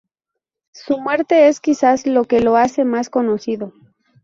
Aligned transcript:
Su 0.73 0.97
muerte 0.97 1.47
es 1.47 1.59
quizás 1.59 2.07
lo 2.07 2.23
que 2.25 2.39
lo 2.39 2.55
hace 2.57 2.85
más 2.85 3.11
conocido. 3.11 3.71